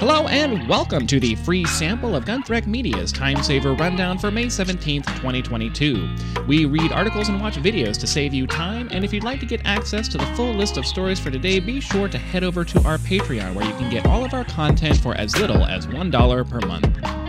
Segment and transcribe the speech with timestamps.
[0.00, 4.46] Hello and welcome to the free sample of Gunthreck Media's Time Saver Rundown for May
[4.46, 6.08] 17th, 2022.
[6.46, 9.46] We read articles and watch videos to save you time, and if you'd like to
[9.46, 12.64] get access to the full list of stories for today, be sure to head over
[12.64, 15.86] to our Patreon where you can get all of our content for as little as
[15.86, 17.19] $1 per month.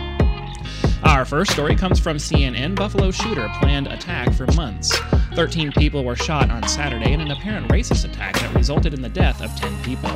[1.12, 4.96] Our first story comes from CNN Buffalo shooter planned attack for months.
[5.34, 9.10] 13 people were shot on Saturday in an apparent racist attack that resulted in the
[9.10, 10.10] death of 10 people.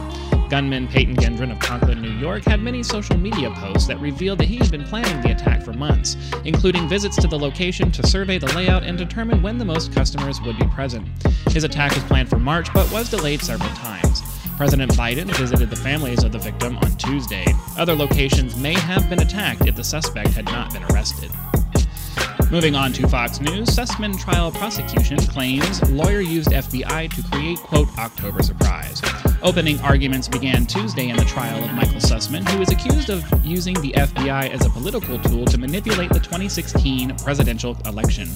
[0.48, 4.48] Gunman Payton Gendron of Conklin, New York, had many social media posts that revealed that
[4.48, 8.38] he had been planning the attack for months, including visits to the location to survey
[8.38, 11.06] the layout and determine when the most customers would be present.
[11.50, 14.35] His attack was planned for March but was delayed several times.
[14.56, 17.44] President Biden visited the families of the victim on Tuesday.
[17.76, 21.30] Other locations may have been attacked if the suspect had not been arrested.
[22.50, 27.88] Moving on to Fox News, Sussmann trial prosecution claims lawyer used FBI to create, quote,
[27.98, 29.02] October surprise.
[29.42, 33.74] Opening arguments began Tuesday in the trial of Michael Sussmann, who is accused of using
[33.82, 38.28] the FBI as a political tool to manipulate the 2016 presidential election.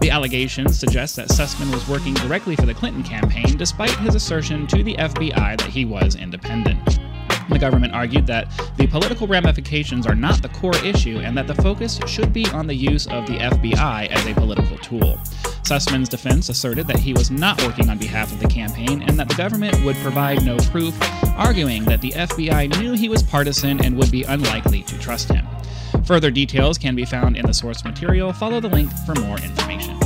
[0.00, 4.66] The allegations suggest that Sussmann was working directly for the Clinton campaign despite his assertion
[4.68, 7.00] to the FBI that he was independent.
[7.48, 11.54] The government argued that the political ramifications are not the core issue and that the
[11.54, 15.18] focus should be on the use of the FBI as a political tool.
[15.62, 19.28] Sussmann's defense asserted that he was not working on behalf of the campaign and that
[19.28, 20.96] the government would provide no proof,
[21.36, 25.47] arguing that the FBI knew he was partisan and would be unlikely to trust him.
[26.04, 28.32] Further details can be found in the source material.
[28.32, 29.98] Follow the link for more information.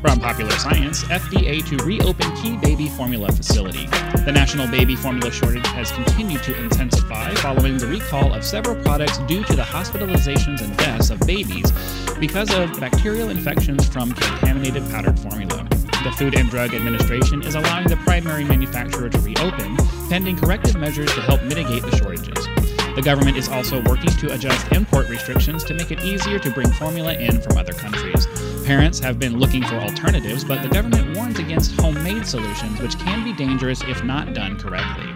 [0.00, 3.86] From Popular Science, FDA to reopen key baby formula facility.
[4.24, 9.18] The national baby formula shortage has continued to intensify following the recall of several products
[9.26, 11.72] due to the hospitalizations and deaths of babies
[12.20, 15.66] because of bacterial infections from contaminated powdered formula.
[16.04, 19.76] The Food and Drug Administration is allowing the primary manufacturer to reopen,
[20.08, 22.57] pending corrective measures to help mitigate the shortages.
[22.98, 26.68] The government is also working to adjust import restrictions to make it easier to bring
[26.72, 28.26] formula in from other countries.
[28.66, 33.22] Parents have been looking for alternatives, but the government warns against homemade solutions, which can
[33.22, 35.06] be dangerous if not done correctly.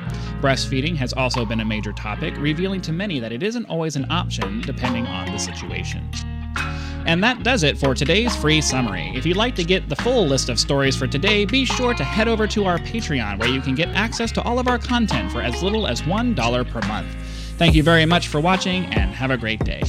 [0.41, 4.07] Breastfeeding has also been a major topic, revealing to many that it isn't always an
[4.13, 6.09] option depending on the situation.
[7.05, 9.11] And that does it for today's free summary.
[9.17, 12.05] If you'd like to get the full list of stories for today, be sure to
[12.05, 15.33] head over to our Patreon where you can get access to all of our content
[15.33, 17.09] for as little as $1 per month.
[17.59, 19.83] Thank you very much for watching and have a great day.